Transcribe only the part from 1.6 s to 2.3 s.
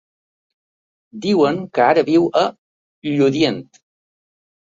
que ara viu